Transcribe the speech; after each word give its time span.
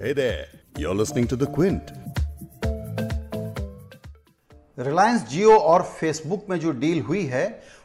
Hey 0.00 0.14
there, 0.14 0.46
you're 0.78 0.94
listening 0.94 1.26
to 1.26 1.36
The 1.36 1.46
Quint. 1.46 1.90
Reliance 4.78 5.26
जियो 5.28 5.58
और 5.58 5.82
Facebook 5.82 6.46
में 6.50 6.58
जो 6.60 6.70
डील 6.72 7.00
हुई 7.00 7.24
है 7.24 7.42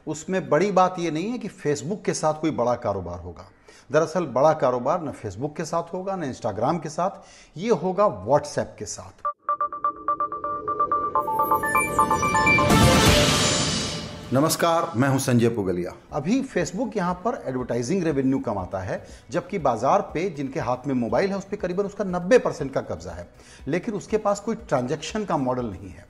उसमें 0.07 0.47
बड़ी 0.49 0.71
बात 0.71 0.99
यह 0.99 1.12
नहीं 1.12 1.31
है 1.31 1.38
कि 1.38 1.47
फेसबुक 1.47 2.04
के 2.05 2.13
साथ 2.13 2.39
कोई 2.41 2.51
बड़ा 2.62 2.75
कारोबार 2.86 3.20
होगा 3.20 3.47
दरअसल 3.89 4.25
बड़ा 4.38 4.54
कारोबार 4.62 5.04
न 5.04 5.12
फेसबुक 5.12 5.55
के 5.57 5.65
साथ 5.65 5.93
होगा 5.93 6.15
न 6.15 6.23
इंस्टाग्राम 6.23 6.79
के 6.79 6.89
साथ 6.89 7.57
ये 7.57 7.70
होगा 7.84 8.07
व्हाट्सएप 8.07 8.75
के 8.79 8.86
साथ 8.86 9.23
नमस्कार, 14.34 14.92
मैं 14.96 15.07
हूँ 15.10 15.20
संजय 15.20 15.50
पुगलिया। 15.50 15.91
अभी 16.14 16.41
फेसबुक 16.44 16.96
यहाँ 16.98 17.14
पर 17.26 17.36
एडवर्टाइजिंग 17.48 18.04
रेवेन्यू 18.04 18.40
कमाता 18.40 18.80
है, 18.80 19.02
जबकि 19.32 19.58
बाज़ार 19.59 20.02
पे 20.14 20.30
जिनके 20.30 20.59
हाथ 20.59 20.88
में 20.88 20.94
मोबाइल 20.94 21.30
है 21.30 21.38
उस 21.38 21.44
पर 21.44 21.58
करीबन 21.58 21.84
उसका 21.84 22.04
90 22.05 22.40
परसेंट 22.40 22.73
का 22.73 22.82
कब्जा 22.82 23.12
है। 23.12 23.27
लेकिन 23.68 23.94
उसके 23.94 24.18
पास 24.18 24.40
कोई 24.40 24.55
ट्रांजैक्शन 24.58 25.26
का 25.26 25.38
मॉडल 25.38 25.66
नहीं 25.66 25.90
है। 25.90 26.05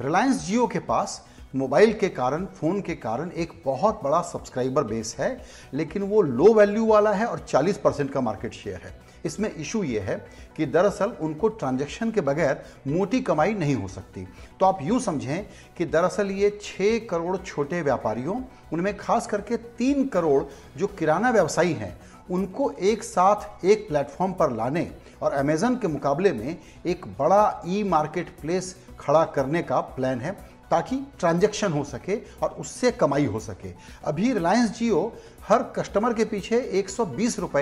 रिलायंस 0.00 0.44
जियो 0.46 0.66
के 0.66 0.78
पास 0.80 1.22
मोबाइल 1.54 1.92
के 1.92 2.08
कारण, 2.08 2.46
फ़ोन 2.46 2.80
के 2.80 2.94
कारण 2.96 3.30
एक 3.30 3.52
बहुत 3.64 4.00
बड़ा 4.04 4.20
सब्सक्राइबर 4.22 4.84
बेस 4.84 5.16
है, 5.18 5.40
लेकिन 5.74 6.02
वो 6.02 6.22
लो 6.22 6.52
वैल्यू 6.54 6.86
वाला 6.86 7.12
है 7.12 7.26
और 7.26 7.46
40 7.48 7.78
परसेंट 7.78 8.12
का 8.12 8.20
मार्केट 8.20 8.52
शेयर 8.54 8.80
है। 8.84 9.03
इसमें 9.24 9.50
इशू 9.50 9.82
ये 9.82 10.00
है 10.00 10.16
कि 10.56 10.66
दरअसल 10.66 11.10
उनको 11.20 11.48
ट्रांजैक्शन 11.48 12.10
के 12.10 12.20
बगैर 12.20 12.64
मोटी 12.88 13.20
कमाई 13.20 13.54
नहीं 13.54 13.74
हो 13.74 13.88
सकती। 13.88 14.26
तो 14.60 14.66
आप 14.66 14.78
यूँ 14.82 15.00
समझें 15.00 15.44
कि 15.78 15.84
दरअसल 15.84 16.30
ये 16.30 16.50
छः 16.62 16.98
करोड़ 17.06 17.36
छोटे 17.36 17.82
व्यापारियों, 17.82 18.40
उनमें 18.72 18.96
खास 18.96 19.26
करके 19.26 19.56
तीन 19.56 20.06
करोड़ 20.08 20.42
जो 20.78 20.86
किराना 20.88 21.30
व्यवसायी 21.30 21.72
हैं, 21.72 21.96
उनको 22.30 22.70
एक 22.72 23.02
साथ 23.02 23.64
एक 23.64 23.88
प्लेटफॉर्म 23.88 24.32
पर 24.32 24.52
लाने 24.52 24.90
और 25.22 25.32
अमेजन 25.32 25.76
के 25.76 25.88
मुकाबले 25.88 26.32
में 26.32 26.56
एक 26.86 27.06
बड़ा 27.18 27.62
ई 27.66 27.82
मार्केट 27.82 28.28
प्लेस 28.40 28.74
खड़ा 29.00 29.24
करने 29.24 29.62
का 29.62 29.80
प्लान 29.80 30.20
है। 30.20 30.36
ताकि 30.70 30.96
ट्रांजैक्शन 31.18 31.72
हो 31.72 31.84
सके 31.84 32.16
और 32.42 32.50
उससे 32.50 32.90
कमाई 32.90 33.24
हो 33.24 33.40
सके। 33.40 33.72
अभी 34.04 34.32
रिलायंस 34.32 34.70
जियो 34.78 35.12
हर 35.48 35.62
कस्टमर 35.76 36.14
के 36.14 36.24
पीछे 36.24 36.60
एक 36.72 36.88
सौ 36.88 37.04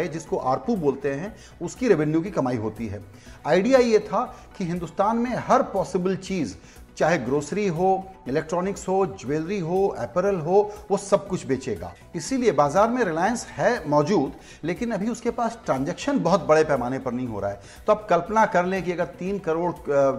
जिसको 0.09 0.37
आरपू 0.37 0.77
बोलते 0.77 1.15
हैं, 1.15 1.35
उसकी 1.63 1.89
रेवेन्यू 1.89 2.21
की 2.21 2.31
कमाई 2.31 2.57
होती 2.57 2.87
है। 2.87 3.03
आइडिया 3.47 3.79
ये 3.79 3.99
था 3.99 4.25
कि 4.59 4.65
हिंदुस्तान 4.65 5.17
में 5.17 5.35
हर 5.39 5.63
पॉसिबल 5.63 6.17
चीज़, 6.17 6.55
चाहे 6.97 7.19
ग्रोसरी 7.19 7.67
हो 7.69 8.05
इलेक्ट्रॉनिक्स 8.29 8.87
हो, 8.89 9.05
ज्वेलरी 9.21 9.59
हो 9.61 9.97
एपरल 10.01 10.37
हो, 10.37 10.61
वो 10.91 10.97
सब 10.99 11.27
कुछ 11.29 11.47
बेचेगा। 11.47 11.93
इसीलिए 12.17 12.53
बाज़ार 12.53 12.89
में 12.91 13.03
रिलायंस 13.05 13.47
है 13.49 13.89
मौजूद, 13.89 14.33
लेकिन 14.65 14.91
अभी 14.93 15.09
उसके 15.09 15.31
पास 15.33 15.59
ट्रांजैक्शन 15.65 16.19
बहुत 16.21 16.47
बड़े 16.47 16.65
पैमाने 16.65 16.99
पर 16.99 17.13
नहीं 17.13 17.27
हो 17.27 17.41
रहा 17.41 17.51
है। 17.51 17.61
तो 17.87 17.93
आप 17.93 18.07
कल्पना 18.11 18.45
कर 18.47 18.67
लें 18.67 18.83
कि 18.83 18.93
अगर 18.93 19.05
तीन 19.19 19.39
करोड़ 19.39 19.73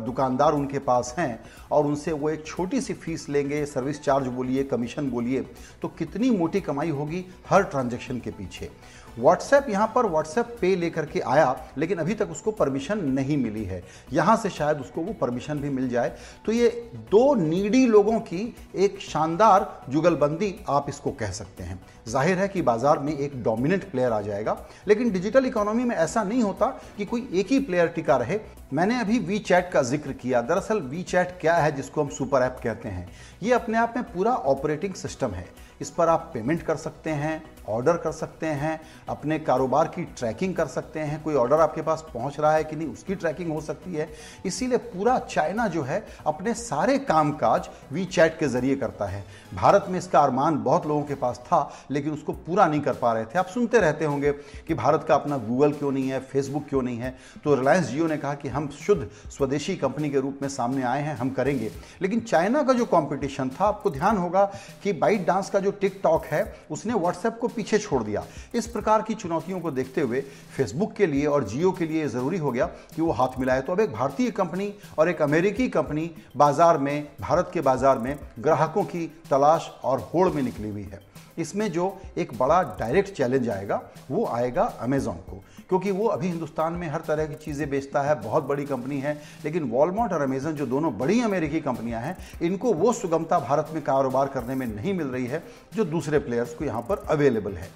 दुकानदार 0.05 0.53
उनके 0.53 0.79
पास 0.81 1.13
हैं 1.17 1.39
और 1.71 1.85
उनसे 1.85 2.11
वो 2.13 2.29
एक 2.29 2.45
छोटी 2.45 2.81
सी 2.81 2.93
फ़ीस 2.95 3.29
लेंगे, 3.29 3.65
सर्विस 3.65 4.01
चार्ज 4.01 4.27
बोलिए, 4.29 4.63
कमीशन 4.63 5.09
बोलिए 5.09 5.45
तो 5.81 5.87
कितनी 5.89 6.29
मोटी 6.31 6.61
कमाई 6.61 6.89
होगी 6.91 7.25
हर 7.49 7.63
ट्रांजेक्शन 7.63 8.19
के 8.19 8.31
पीछे। 8.31 8.69
व्हाट्सएप 9.17 9.65
यहाँ 9.69 9.91
पर 9.95 10.05
व्हाट्सएप 10.05 10.55
पे 10.61 10.75
लेकर 10.75 11.05
के 11.05 11.19
आया, 11.21 11.55
लेकिन 11.77 11.97
अभी 11.97 12.13
तक 12.13 12.29
उसको 12.31 12.51
परमिशन 12.51 13.03
नहीं 13.05 13.37
मिली 13.37 13.63
है। 13.63 13.81
यहाँ 14.13 14.35
से 14.37 14.49
शायद 14.49 14.77
उसको 14.77 15.01
वो 15.01 15.13
परमिशन 15.13 15.59
भी 15.59 15.69
मिल 15.69 15.89
जाए। 15.89 16.15
तो 16.45 16.51
ये 16.51 16.69
दो 17.11 17.33
नीडी 17.35 17.85
लोगों 17.94 18.19
की 18.22 18.55
एक 18.75 18.99
शानदार 19.02 19.67
जुगलबंदी 19.89 20.53
आप 20.69 20.86
इसको 20.89 21.11
कह 21.13 21.31
सकते 21.33 21.63
हैं। 21.63 21.80
ज़ाहिर 22.08 22.38
है 22.38 22.47
कि 22.47 22.61
बाज़ार 22.63 22.99
में 22.99 23.13
एक 23.13 23.41
डोमिनेंट 23.44 23.89
प्लेयर 23.91 24.11
आ 24.11 24.22
जाएगा, 24.22 24.58
लेकिन 24.88 25.11
डिजिटल 25.11 25.45
इकोनॉमी 25.45 25.83
में 25.83 25.95
ऐसा 25.97 26.23
नहीं 26.23 26.41
होता 26.41 26.67
कि 26.97 27.05
कोई 27.05 27.27
एक 27.33 27.52
ही 27.52 27.59
प्लेयर 27.61 27.88
टिका 27.89 28.17
रहे। 28.17 28.39
मैंने 28.73 28.99
अभी 28.99 29.17
वी 29.19 29.38
चैट 29.39 29.69
का 29.71 29.81
ज़िक्र 29.81 30.11
किया। 30.11 30.41
दरअसल 30.41 30.79
वी 30.81 31.02
चैट 31.03 31.38
क्या 31.41 31.55
है 31.55 31.71
जिसको 31.71 32.03
हम 32.03 32.09
सुपर 32.09 32.41
ऐप 32.41 32.57
कहते 32.63 32.89
हैं? 32.89 33.07
ये 33.43 33.52
अपने 33.53 33.77
आप 33.77 33.93
में 33.95 34.03
पूरा 34.13 34.31
ऑपरेटिंग 34.31 34.93
सिस्टम 34.93 35.31
है। 35.31 35.45
इस 35.81 35.89
पर 35.89 36.08
आप 36.08 36.30
पेमेंट 36.33 36.61
कर 36.61 36.75
सकते 36.75 37.09
हैं 37.09 37.42
ऑर्डर 37.70 37.98
कर 37.98 38.11
सकते 38.11 38.48
हैं, 38.48 38.80
अपने 39.09 39.37
कारोबार 39.39 39.87
की 39.87 40.03
ट्रैकिंग 40.17 40.55
कर 40.55 40.67
सकते 40.67 40.99
हैं। 40.99 41.21
कोई 41.23 41.36
ऑर्डर 41.36 41.59
आपके 41.59 41.81
पास 41.81 42.03
पहुँच 42.14 42.39
रहा 42.39 42.53
है 42.53 42.64
कि 42.64 42.75
नहीं, 42.75 42.87
उसकी 42.87 43.15
ट्रैकिंग 43.15 43.52
हो 43.52 43.61
सकती 43.61 43.93
है। 43.93 44.08
इसीलिए 44.45 44.77
पूरा 44.77 45.17
चाइना 45.19 45.67
जो 45.67 45.81
है, 45.81 46.03
अपने 46.27 46.53
सारे 46.53 46.98
कामकाज 46.99 47.69
वी 47.92 48.05
चैट 48.05 48.37
के 48.39 48.48
ज़रिए 48.48 48.75
करता 48.75 49.05
है। 49.05 49.23
भारत 49.53 49.86
में 49.89 49.98
इसका 49.99 50.19
अरमान 50.19 50.58
बहुत 50.64 50.87
लोगों 50.87 51.03
के 51.03 51.15
पास 51.15 51.37
था, 51.37 51.71
लेकिन 51.92 52.14
उसको 52.14 52.33
पूरा 52.33 52.65
नहीं 52.67 52.81
कर 52.81 52.93
पा 52.93 53.14
रहे 53.14 53.25
थे। 53.25 53.39
आप 53.39 53.48
सुनते 53.48 53.80
रहते 53.80 54.05
होंगे 54.05 54.31
कि 54.67 54.73
भारत 54.73 55.05
का 55.08 55.15
अपना 55.15 55.37
गूगल 55.37 55.71
क्यों 55.71 55.92
नहीं 55.92 56.09
है 56.09 56.19
फेसबुक 56.19 56.65
क्यों 56.69 56.81
नहीं 56.81 56.98
है? 56.98 57.15
तो 57.43 57.55
रिलायंस 57.55 57.86
जियो 57.86 58.08
ने 58.08 58.17
कहा 58.17 58.33
कि 58.33 58.49
हम 58.49 58.62
शुद्ध 58.69 59.07
स्वदेशी 59.31 59.75
कंपनी 59.75 60.09
के 60.09 60.19
रूप 60.19 60.39
में 60.41 60.47
सामने 60.49 60.83
आए 60.83 61.01
हैं, 61.01 61.15
हम 61.15 61.29
करेंगे। 61.29 61.71
लेकिन 62.01 62.19
चाइना 62.21 62.63
का 62.63 62.73
जो 62.73 62.85
कॉम्पिटिशन 62.85 63.49
था, 63.49 63.65
आपको 63.65 63.89
ध्यान 63.89 64.17
होगा 64.17 64.43
कि 64.83 64.93
बाइट 64.93 65.25
डांस 65.27 65.49
का 65.49 65.59
जो 65.59 65.71
टिकटॉक 65.71 66.25
है, 66.25 66.43
उसने 66.71 66.93
व्हाट्सएप 66.93 67.37
को 67.41 67.47
पीछे 67.47 67.79
छोड़ 67.79 68.03
दिया। 68.03 68.23
इस 68.55 68.67
प्रकार 68.67 69.01
की 69.01 69.13
चुनौतियों 69.13 69.59
को 69.59 69.71
देखते 69.71 70.01
हुए 70.01 70.21
फेसबुक 70.57 70.93
के 70.93 71.05
लिए 71.07 71.25
और 71.25 71.43
जियो 71.43 71.71
के 71.71 71.85
लिए 71.85 72.07
ज़रूरी 72.07 72.37
हो 72.37 72.51
गया 72.51 72.65
कि 72.95 73.01
वो 73.01 73.11
हाथ 73.11 73.39
मिलाए। 73.39 73.61
तो 73.61 73.73
अब 73.73 73.79
एक 73.79 73.93
भारतीय 73.93 74.31
कंपनी 74.31 74.73
और 74.97 75.09
एक 75.09 75.21
अमेरिकी 75.21 75.67
कंपनी 75.69 76.09
बाज़ार 76.37 76.77
में, 76.77 77.07
भारत 77.21 77.51
के 77.53 77.61
बाज़ार 77.61 77.99
में 77.99 78.17
ग्राहकों 78.39 78.83
की 78.83 79.05
तलाश 79.30 79.71
और 79.83 80.09
होड़ 80.13 80.30
में 80.30 80.41
निकली 80.43 80.69
हुई 80.69 80.83
है। 80.83 81.12
इसमें 81.38 81.71
जो 81.71 81.86
एक 82.17 82.38
बड़ा 82.38 82.61
डायरेक्ट 82.80 83.14
चैलेंज 83.14 83.49
आएगा, 83.49 83.82
वो 84.11 84.26
आएगा 84.26 84.64
अमेजोन 84.82 85.16
को। 85.30 85.44
क्योंकि 85.70 85.92
वो 85.92 86.08
अभी 86.08 86.27
हिंदुस्तान 86.27 86.73
में 86.73 86.88
हर 86.89 87.02
तरह 87.02 87.26
की 87.26 87.36
चीज़ें 87.36 87.70
बेचता 87.70 88.02
है, 88.02 88.16
बहुत 88.21 88.44
बड़ी 88.44 88.66
कंपनी 88.66 88.99
है, 88.99 89.14
लेकिन 89.45 89.64
वॉलमार्ट 89.64 90.14
और 90.14 90.22
अमेजन 90.22 90.52
जो 90.52 90.66
दोनों 90.66 90.98
बड़ी 90.98 91.22
अमेरिकी 91.22 91.60
कंपनियाँ 91.60 92.02
हैं, 92.02 92.17
इनको 92.42 92.73
वो 92.73 92.93
सुगमता 92.93 93.39
भारत 93.39 93.70
में 93.73 93.82
कारोबार 93.83 94.27
करने 94.27 94.55
में 94.55 94.66
नहीं 94.67 94.93
मिल 94.93 95.08
रही 95.08 95.26
है, 95.26 95.43
जो 95.76 95.86
दूसरे 95.86 96.20
प्लेयर्स 96.20 96.54
को 96.54 96.66
यहाँ 96.66 96.82
पर 96.82 97.05
अवेलेबल 97.10 97.54
है। 97.54 97.70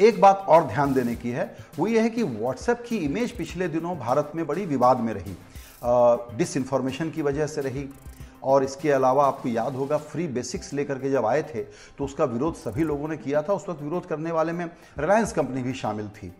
एक 0.00 0.20
बात 0.20 0.44
और 0.48 0.64
ध्यान 0.64 0.92
देने 0.94 1.14
की 1.14 1.30
है, 1.30 1.56
वो 1.78 1.86
ये 1.86 2.00
है 2.00 2.10
कि 2.10 2.22
व्हाट्सएप 2.22 2.84
की 2.88 2.96
इमेज 2.96 3.36
पिछले 3.36 3.68
दिनों 3.68 3.96
भारत 3.98 4.32
में 4.34 4.46
बड़ी 4.46 4.66
विवाद 4.66 5.00
में 5.00 5.12
रही। 5.14 5.36
डिस 6.36 6.56
इन्फॉर्मेशन 6.56 7.10
की 7.10 7.22
वजह 7.22 7.46
से 7.46 7.60
रही। 7.60 7.88
और 8.42 8.64
इसके 8.64 8.90
अलावा 8.90 9.26
आपको 9.26 9.48
याद 9.48 9.76
होगा 9.76 9.96
फ्री 9.98 10.26
बेसिक्स 10.28 10.72
लेकर 10.72 10.98
के 10.98 11.10
जब 11.10 11.26
आए 11.26 11.42
थे 11.44 11.62
तो 11.98 12.04
उसका 12.04 12.24
विरोध 12.24 12.54
सभी 12.54 12.84
लोगों 12.84 13.08
ने 13.08 13.16
किया 13.16 13.42
था। 13.42 13.52
उस 13.52 13.68
वक्त 13.68 13.82
विरोध 13.82 14.06
करने 14.06 14.32
वाले 14.32 14.52
में 14.52 14.64
रिलायंस 14.98 15.32
कंपनी 15.32 15.62
भी 15.62 15.72
शामिल 15.74 16.08
थी। 16.08 16.32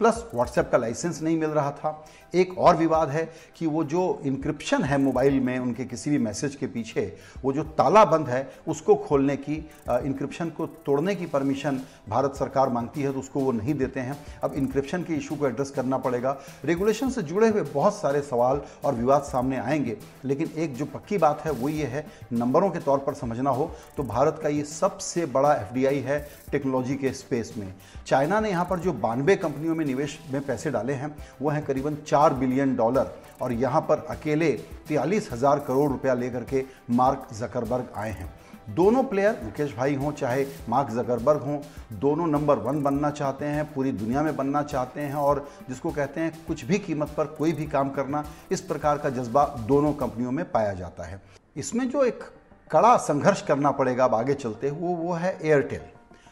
प्लस 0.00 0.24
व्हाट्सएप 0.34 0.68
का 0.72 0.78
लाइसेंस 0.78 1.22
नहीं 1.22 1.36
मिल 1.38 1.50
रहा 1.50 1.70
था। 1.72 2.04
एक 2.34 2.58
और 2.58 2.76
विवाद 2.76 3.10
है 3.10 3.24
कि 3.56 3.66
वो 3.66 3.82
जो 3.84 4.20
इंक्रिप्शन 4.26 4.82
है 4.82 4.98
मोबाइल 4.98 5.38
में, 5.40 5.58
उनके 5.58 5.84
किसी 5.84 6.10
भी 6.10 6.18
मैसेज 6.18 6.54
के 6.54 6.66
पीछे, 6.66 7.16
वो 7.44 7.52
जो 7.52 7.62
ताला 7.78 8.04
बंद 8.04 8.28
है, 8.28 8.48
उसको 8.68 8.94
खोलने 8.96 9.36
की 9.38 9.54
इंक्रिप्शन 9.88 10.50
को 10.50 10.66
तोड़ने 10.86 11.14
की 11.14 11.26
परमिशन 11.26 11.80
भारत 12.08 12.34
सरकार 12.34 12.68
मांगती 12.68 13.02
है 13.02 13.12
तो 13.12 13.18
उसको 13.18 13.40
वो 13.40 13.52
नहीं 13.52 13.74
देते 13.74 14.00
हैं। 14.00 14.18
अब 14.44 14.54
इंक्रिप्शन 14.54 15.02
के 15.02 15.14
इशू 15.14 15.36
को 15.36 15.46
एड्रेस 15.46 15.70
करना 15.70 15.98
पड़ेगा। 15.98 16.36
रेगुलेशन 16.64 17.10
से 17.10 17.22
जुड़े 17.22 17.48
हुए 17.48 17.62
बहुत 17.64 17.94
सारे 17.94 18.20
सवाल 18.22 18.60
और 18.84 18.94
विवाद 18.94 19.22
सामने 19.22 19.58
आएँगे, 19.58 19.96
लेकिन 20.24 20.50
एक 20.56 20.74
जो 20.76 20.84
पक्की 20.86 21.18
बात 21.18 21.44
है, 21.44 21.50
वो 21.52 21.68
ये 21.68 21.84
है, 21.86 22.06
नंबरों 22.32 22.70
के 22.70 22.78
तौर 22.80 22.98
पर 22.98 23.14
समझना 23.14 23.50
हो 23.50 23.70
तो 23.96 24.02
भारत 24.04 24.38
का 24.42 24.48
ये 24.48 24.64
सबसे 24.64 25.26
बड़ा 25.28 25.54
एफडीआई 25.54 25.98
है 26.00 26.18
टेक्नोलॉजी 26.52 26.94
के 26.96 27.12
स्पेस 27.14 27.54
में। 27.56 27.72
चाइना 28.06 28.40
ने 28.40 28.50
यहाँ 28.50 28.64
पर 28.64 28.78
जो 28.78 28.92
बानवे 28.94 29.36
कंपनियों 29.36 29.74
में 29.74 29.84
निवेश 29.86 30.18
में 30.32 30.40
पैसे 30.42 30.70
डाले 30.70 30.92
हैं। 30.94 31.14
वो 31.40 31.50
हैं 31.50 31.64
करीबन 31.64 31.96
चार 32.06 32.34
बिलियन 32.34 32.74
डॉलर 32.76 33.14
और 33.42 33.52
यहाँ 33.54 33.80
पर 33.80 34.06
अकेले 34.10 34.50
तियालीस 34.88 35.28
हज़ार 35.32 35.58
करोड़ 35.58 35.90
रुपया 35.90 36.14
लेकर 36.14 36.44
के 36.44 36.64
मार्क 36.92 37.28
जकरबर्ग 37.34 37.92
आए 37.96 38.10
हैं। 38.10 38.34
दोनों 38.68 39.02
प्लेयर 39.04 39.40
मुकेश 39.42 39.74
भाई 39.76 39.94
हों, 39.94 40.10
चाहे 40.12 40.46
मार्क 40.68 40.90
जकरबर्ग 40.92 41.40
हों, 41.40 41.58
दोनों 42.00 42.26
नंबर 42.26 42.58
वन 42.58 42.82
बनना 42.82 43.10
चाहते 43.10 43.44
हैं, 43.46 43.64
पूरी 43.74 43.92
दुनिया 43.94 44.22
में 44.22 44.36
बनना 44.36 44.62
चाहते 44.64 45.00
हैं 45.00 45.14
और 45.16 45.46
जिसको 45.68 45.90
कहते 45.90 46.20
हैं 46.20 46.32
कुछ 46.46 46.64
भी 46.64 46.78
कीमत 46.78 47.14
पर 47.16 47.26
कोई 47.38 47.52
भी 47.52 47.66
काम 47.66 47.90
करना, 47.90 48.24
इस 48.50 48.60
प्रकार 48.62 48.98
का 48.98 49.10
जज्बा 49.10 49.44
दोनों 49.68 49.92
कंपनियों 49.94 50.32
में 50.32 50.44
पाया 50.52 50.72
जाता 50.74 51.04
है। 51.04 51.20
इसमें 51.56 51.88
जो 51.90 52.04
एक 52.04 52.24
कड़ा 52.70 52.96
संघर्ष 52.98 53.42
करना 53.42 53.70
पड़ेगा 53.72 54.04
अब 54.04 54.14
आगे 54.14 54.34
चलते 54.34 54.70
वो 54.70 54.94
वो 54.96 55.12
है 55.14 55.38
एयरटेल 55.40 55.80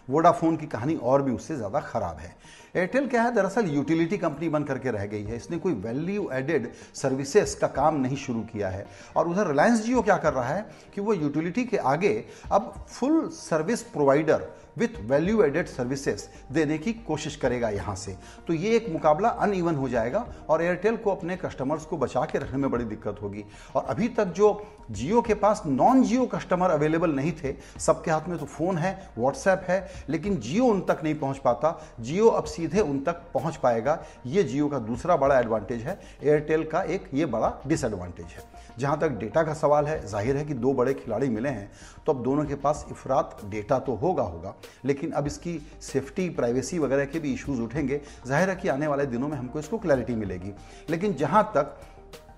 वोडाफोन 0.08 0.56
की 0.56 0.66
कहानी 0.66 0.94
और 0.96 1.22
भी 1.22 1.32
उससे 1.32 1.56
ज़्यादा 1.56 1.80
ख़राब 1.82 2.18
है। 2.18 2.34
एयरटेल 2.76 3.06
क्या 3.08 3.22
है? 3.22 3.34
दरअसल 3.34 3.68
यूटिलिटी 3.70 4.16
कंपनी 4.18 4.48
बन 4.48 4.64
करके 4.64 4.90
रह 4.90 5.06
गई 5.06 5.22
है। 5.24 5.36
इसने 5.36 5.58
कोई 5.58 5.72
वैल्यू 5.74 6.28
एडेड 6.32 6.70
सर्विसेज़ 6.94 7.56
का 7.58 7.66
काम 7.68 8.00
नहीं 8.00 8.16
शुरू 8.16 8.40
किया 8.52 8.68
है। 8.68 8.86
और 9.16 9.28
उधर 9.28 9.46
रिलायंस 9.48 9.84
जियो 9.84 10.02
क्या 10.02 10.16
कर 10.16 10.32
रहा 10.32 10.48
है 10.48 10.66
कि 10.94 11.00
वो 11.00 11.14
यूटिलिटी 11.14 11.64
के 11.64 11.76
आगे 11.76 12.12
अब 12.52 12.72
full 12.88 13.28
service 13.32 13.82
provider 13.84 14.46
with 14.76 15.00
value 15.00 15.42
added 15.42 15.66
services 15.66 16.24
देने 16.52 16.78
की 16.78 16.92
कोशिश 17.06 17.36
करेगा 17.36 17.68
यहाँ 17.70 17.94
से। 17.96 18.16
तो 18.46 18.52
ये 18.52 18.74
एक 18.76 18.88
मुकाबला 18.92 19.28
अनइवन 19.28 19.74
हो 19.74 19.88
जाएगा 19.88 20.26
और 20.48 20.62
एयरटेल 20.62 20.96
को 20.96 21.10
अपने 21.10 21.36
कस्टमर्स 21.36 21.84
को 21.84 21.96
बचा 21.96 22.24
के 22.24 22.38
रखने 22.38 22.58
में 22.58 22.70
बड़ी 22.70 22.84
दिक्कत 22.84 23.22
होगी। 23.22 23.44
और 23.76 23.84
अभी 23.84 24.08
तक 24.08 24.32
जो 24.34 24.66
जियो 24.90 25.20
के 25.22 25.34
पास 25.34 25.62
नॉन 25.66 26.02
जियो 26.02 26.24
कस्टमर 26.26 26.70
अवेलेबल 26.70 27.10
नहीं 27.10 27.32
थे, 27.34 27.54
सबके 27.78 28.10
हाथ 28.10 28.28
में 28.28 28.38
तो 28.38 28.46
फ़ोन 28.46 28.78
है 28.78 28.92
व्हाट्सएप 29.18 29.62
है, 29.68 29.86
लेकिन 30.08 30.36
जियो 30.38 30.64
उन 30.64 30.80
तक 30.80 31.00
नहीं 31.04 31.14
पहुँच 31.14 31.38
पाता। 31.38 31.78
जियो 32.00 32.28
अब 32.28 32.44
सीधे 32.46 32.80
उन 32.80 32.98
तक 32.98 33.22
पहुँच 33.34 33.56
पाएगा। 33.56 33.98
ये 34.26 34.42
जियो 34.44 34.68
का 34.68 34.78
दूसरा 34.80 35.16
बड़ा 35.16 35.38
एडवांटेज 35.38 35.82
है। 35.82 35.98
एयरटेल 36.22 36.64
का 36.64 36.82
एक 36.84 37.08
ये 37.14 37.26
बड़ा 37.26 37.52
डिसएडवांटेज 37.66 38.26
है। 38.26 38.52
जहाँ 38.78 38.98
तक 39.00 39.08
डेटा 39.10 39.42
का 39.42 39.54
सवाल 39.54 39.86
है, 39.86 40.06
ज़ाहिर 40.06 40.36
है 40.36 40.44
कि 40.44 40.54
दो 40.54 40.72
बड़े 40.74 40.94
खिलाड़ी 40.94 41.28
मिले 41.28 41.48
हैं 41.48 41.70
तो 42.06 42.12
अब 42.12 42.22
दोनों 42.22 42.44
के 42.44 42.54
पास 42.56 42.84
इफरात 42.90 43.40
डेटा 43.44 43.78
तो 43.78 43.94
होगा 43.94 44.22
होगा। 44.24 44.54
लेकिन 44.84 45.12
अब 45.12 45.26
इसकी 45.26 45.58
सेफ्टी 45.82 46.28
प्राइवेसी 46.30 46.78
वगैरह 46.78 47.04
के 47.04 47.18
भी 47.18 47.32
इश्यूज़ 47.34 47.60
उठेंगे। 47.60 48.00
ज़ाहिर 48.26 48.50
है 48.50 48.56
कि 48.56 48.68
आने 48.68 48.86
वाले 48.86 49.06
दिनों 49.06 49.28
में 49.28 49.36
हमको 49.38 49.58
इसको 49.58 49.78
क्लैरिटी 49.78 50.14
मिलेगी। 50.14 50.52
लेकिन 50.90 51.14
जहाँ 51.14 51.42
तक 51.56 51.76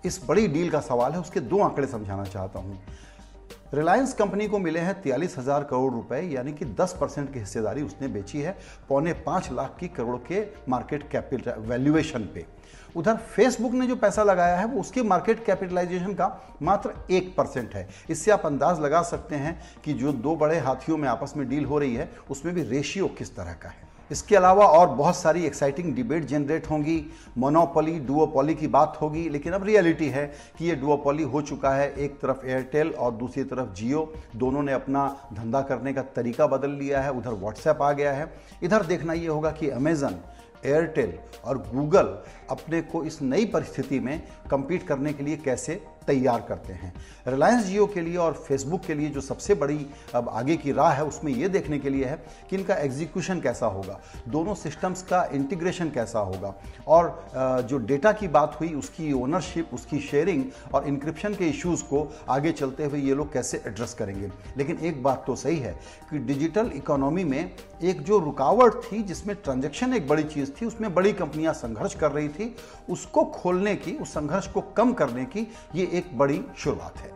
इस 0.06 0.20
बड़ी 0.28 0.46
डील 0.48 0.70
का 0.70 0.80
सवाल 0.80 1.12
है, 1.12 1.20
उसके 1.20 1.40
दो 1.40 1.60
आंकड़े 1.60 1.86
समझाना 1.86 2.24
चाहता 2.24 2.58
हूँ। 2.58 2.78
रिलायंस 3.74 4.12
कंपनी 4.14 4.46
को 4.48 4.58
मिले 4.58 4.80
हैं 4.80 5.00
तियालीस 5.02 5.36
हज़ार 5.38 5.64
करोड़ 5.64 5.92
रुपए, 5.92 6.20
यानी 6.24 6.52
कि 6.52 6.64
10 6.74 6.92
परसेंट 7.00 7.32
की 7.32 7.38
हिस्सेदारी 7.38 7.82
उसने 7.82 8.08
बेची 8.08 8.40
है 8.40 8.56
पौने 8.88 9.12
पाँच 9.22 9.50
लाख 9.52 9.76
की 9.80 9.88
करोड़ 9.88 10.16
के 10.28 10.42
मार्केट 10.68 11.08
कैपिटल 11.10 11.60
वैल्यूएशन 11.60 12.28
पे। 12.34 12.44
उधर 12.96 13.16
फेसबुक 13.16 13.72
ने 13.72 13.86
जो 13.86 13.96
पैसा 13.96 14.22
लगाया 14.22 14.56
है, 14.56 14.66
वो 14.66 14.80
उसके 14.80 15.02
मार्केट 15.02 15.44
कैपिटलाइजेशन 15.44 16.14
का 16.14 16.56
मात्र 16.62 16.94
एक 17.10 17.34
परसेंट 17.36 17.74
है। 17.74 17.88
इससे 18.10 18.30
आप 18.30 18.46
अंदाज 18.46 18.80
लगा 18.80 19.02
सकते 19.02 19.36
हैं 19.36 19.58
कि 19.84 19.92
जो 19.94 20.12
दो 20.12 20.36
बड़े 20.36 20.58
हाथियों 20.58 20.96
में 20.98 21.08
आपस 21.08 21.34
में 21.36 21.48
डील 21.48 21.64
हो 21.64 21.78
रही 21.78 21.94
है, 21.94 22.10
उसमें 22.30 22.54
भी 22.54 22.62
रेशियो 22.64 23.08
किस 23.08 23.36
तरह 23.36 23.52
का 23.52 23.68
है। 23.68 23.85
इसके 24.10 24.36
अलावा 24.36 24.66
और 24.66 24.88
बहुत 24.88 25.16
सारी 25.16 25.44
एक्साइटिंग 25.44 25.94
डिबेट 25.94 26.24
जनरेट 26.24 26.70
होंगी। 26.70 27.06
मोनोपोली 27.38 27.98
डुओपोली 28.00 28.54
की 28.54 28.66
बात 28.66 28.98
होगी, 29.00 29.28
लेकिन 29.28 29.52
अब 29.52 29.64
रियलिटी 29.64 30.08
है 30.08 30.26
कि 30.58 30.64
ये 30.64 30.74
डुओपोली 30.74 31.22
हो 31.22 31.42
चुका 31.42 31.70
है। 31.70 31.92
एक 31.94 32.20
तरफ़ 32.20 32.46
एयरटेल 32.46 32.90
और 32.90 33.12
दूसरी 33.12 33.44
तरफ़ 33.44 33.74
जियो 33.74 34.12
दोनों 34.36 34.62
ने 34.62 34.72
अपना 34.72 35.06
धंधा 35.32 35.60
करने 35.62 35.92
का 35.92 36.02
तरीका 36.02 36.46
बदल 36.46 36.70
लिया 36.70 37.00
है। 37.00 37.12
उधर 37.12 37.32
व्हाट्सएप 37.32 37.82
आ 37.82 37.92
गया 37.92 38.12
है। 38.12 38.32
इधर 38.62 38.86
देखना 38.86 39.12
ये 39.12 39.26
होगा 39.26 39.50
कि 39.50 39.70
अमेजन 39.70 40.20
एयरटेल 40.64 41.18
और 41.44 41.58
गूगल 41.74 42.06
अपने 42.50 42.80
को 42.82 43.04
इस 43.04 43.22
नई 43.22 43.44
परिस्थिति 43.46 44.00
में 44.00 44.22
compete 44.52 44.82
करने 44.82 45.12
के 45.12 45.24
लिए 45.24 45.36
कैसे 45.36 45.82
तैयार 46.06 46.44
करते 46.48 46.72
हैं। 46.72 46.92
रिलायंस 47.28 47.64
जियो 47.64 47.86
के 47.86 48.00
लिए 48.00 48.16
और 48.16 48.32
फेसबुक 48.46 48.80
के 48.80 48.94
लिए 48.94 49.08
जो 49.08 49.20
सबसे 49.20 49.54
बड़ी, 49.54 49.86
अब 50.14 50.28
आगे 50.28 50.56
की 50.56 50.72
राह 50.72 50.92
है, 50.92 51.04
उसमें 51.04 51.32
यह 51.32 51.48
देखने 51.48 51.78
के 51.78 51.90
लिए 51.90 52.04
है 52.04 52.16
कि 52.50 52.56
इनका 52.56 52.74
एग्जीक्यूशन 52.76 53.40
कैसा 53.40 53.66
होगा, 53.66 53.98
दोनों 54.28 54.54
सिस्टम्स 54.54 55.02
का 55.02 55.24
इंटीग्रेशन 55.32 55.90
कैसा 55.90 56.18
होगा 56.20 56.54
और 56.88 57.64
जो 57.68 57.78
डेटा 57.78 58.12
की 58.12 58.28
बात 58.28 58.56
हुई, 58.60 58.72
उसकी 58.74 59.12
ओनरशिप 59.12 59.70
उसकी 59.74 60.00
शेयरिंग 60.00 60.44
और 60.74 60.86
इंक्रिप्शन 60.88 61.34
के 61.34 61.48
इश्यूज़ 61.48 61.82
को 61.84 62.06
आगे 62.28 62.52
चलते 62.52 62.84
हुए 62.84 63.00
ये 63.00 63.14
लोग 63.14 63.32
कैसे 63.32 63.62
एड्रेस 63.66 63.94
करेंगे। 63.94 64.30
लेकिन 64.56 64.78
एक 64.78 65.02
बात 65.02 65.24
तो 65.26 65.36
सही 65.36 65.58
है 65.58 65.72
कि 66.10 66.18
डिजिटल 66.18 66.70
इकोनॉमी 66.76 67.24
में 67.24 67.54
एक 67.82 68.02
जो 68.02 68.18
रुकावट 68.18 68.74
थी, 68.82 69.02
जिसमें 69.02 69.34
ट्रांजेक्शन 69.36 69.94
एक 69.94 70.08
बड़ी 70.08 70.24
चीज़ 70.24 70.50
थी, 70.52 70.66
उसमें 70.66 70.92
बड़ी 70.94 71.12
कंपनियाँ 71.12 71.54
संघर्ष 71.54 71.94
कर 71.94 72.10
रही 72.12 72.28
थी, 72.28 72.54
उसको 72.90 73.24
खोलने 73.24 73.74
की, 73.76 73.92
उस 73.92 74.10
संघर्ष 74.10 74.46
को 74.48 74.60
कम 74.76 74.92
करने 74.92 75.24
की 75.26 75.46
ये 75.74 75.84
एक 75.96 76.18
बड़ी 76.18 76.42
शुरुआत 76.58 76.98
है। 76.98 77.15